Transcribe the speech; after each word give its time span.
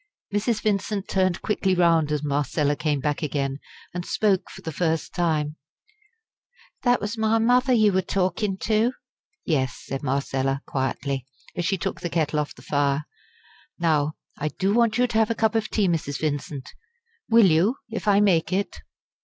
Mrs. 0.33 0.63
Vincent 0.63 1.07
turned 1.07 1.43
quickly 1.43 1.75
round 1.75 2.11
as 2.11 2.23
Marcella 2.23 2.75
came 2.75 2.99
back 3.01 3.21
again, 3.21 3.59
and 3.93 4.03
spoke 4.03 4.49
for 4.49 4.63
the 4.63 4.71
first 4.71 5.13
time: 5.13 5.57
"That 6.81 6.99
was 6.99 7.19
my 7.19 7.37
mother 7.37 7.71
you 7.71 7.93
were 7.93 8.01
talkin' 8.01 8.57
to?" 8.61 8.93
"Yes," 9.45 9.79
said 9.85 10.01
Marcella, 10.01 10.63
quietly, 10.65 11.27
as 11.55 11.65
she 11.65 11.77
took 11.77 12.01
the 12.01 12.09
kettle 12.09 12.39
off 12.39 12.55
the 12.55 12.63
fire. 12.63 13.05
"Now 13.77 14.13
I 14.39 14.47
do 14.47 14.73
want 14.73 14.97
you 14.97 15.05
to 15.05 15.17
have 15.19 15.29
a 15.29 15.35
cup 15.35 15.53
of 15.53 15.69
tea, 15.69 15.87
Mrs. 15.87 16.19
Vincent. 16.19 16.71
Will 17.29 17.45
you, 17.45 17.75
if 17.91 18.07
I 18.07 18.21
make 18.21 18.51
it?" 18.51 18.77